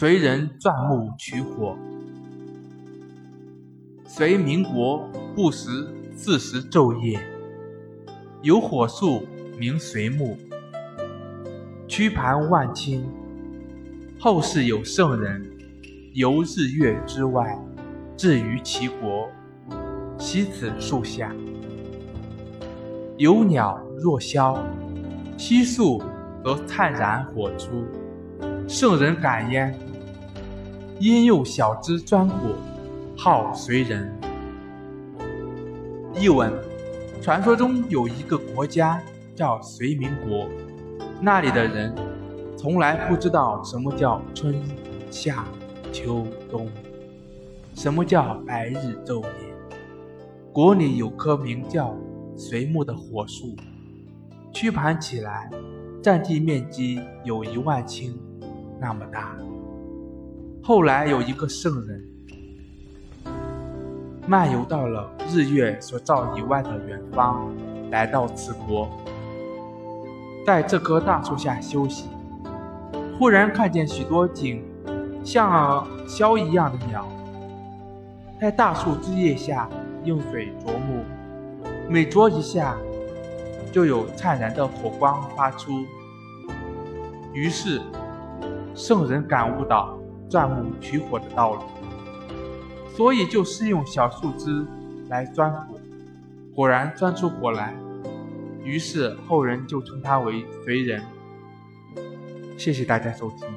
[0.00, 1.76] 随人钻木取火。
[4.06, 7.20] 隋民国不时四时昼夜，
[8.40, 9.26] 有火树
[9.58, 10.38] 名随木，
[11.86, 13.02] 屈盘万顷。
[14.18, 15.44] 后世有圣人
[16.14, 17.54] 游日月之外，
[18.16, 19.28] 至于其国，
[20.16, 21.30] 惜此树下。
[23.18, 24.58] 有鸟若枭，
[25.36, 26.02] 悉数
[26.42, 27.84] 则灿然火出。
[28.66, 29.78] 圣人感焉，
[31.00, 32.54] 因幼小枝钻火，
[33.16, 34.14] 号随人。
[36.14, 36.52] 译文：
[37.22, 39.00] 传说中有一个国家
[39.34, 40.46] 叫隋民国，
[41.18, 41.94] 那里的人
[42.54, 44.62] 从来不知道什么叫春
[45.10, 45.46] 夏
[45.90, 46.68] 秋冬，
[47.74, 49.30] 什么叫白日昼夜。
[50.52, 51.96] 国里有棵名叫
[52.36, 53.56] 隋木的火树，
[54.52, 55.50] 曲盘起来，
[56.02, 58.12] 占地面积有一万顷。
[58.78, 59.34] 那么大。
[60.62, 62.04] 后来有一个圣人，
[64.26, 67.50] 漫游到了日月所照以外的远方，
[67.90, 68.88] 来到此国，
[70.46, 72.08] 在这棵大树下休息，
[73.18, 74.62] 忽然看见许多景
[75.24, 77.08] 像箫一样的鸟，
[78.38, 79.68] 在大树枝叶下
[80.04, 81.02] 用水啄木，
[81.88, 82.76] 每啄一下，
[83.72, 85.84] 就有灿然的火光发出，
[87.32, 87.80] 于是。
[88.72, 89.98] 圣人感悟到
[90.30, 91.62] 钻木取火的道理，
[92.96, 94.64] 所以就是用小树枝
[95.08, 95.74] 来钻火，
[96.54, 97.74] 果然钻出火来。
[98.62, 101.02] 于是后人就称他为肥人。
[102.56, 103.48] 谢谢大家收听。